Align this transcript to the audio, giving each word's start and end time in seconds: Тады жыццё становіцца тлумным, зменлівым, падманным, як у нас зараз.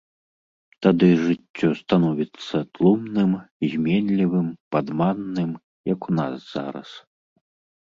Тады 0.85 1.09
жыццё 1.25 1.69
становіцца 1.81 2.57
тлумным, 2.79 3.31
зменлівым, 3.75 4.47
падманным, 4.73 5.51
як 5.93 5.99
у 6.11 6.19
нас 6.19 6.33
зараз. 6.57 6.89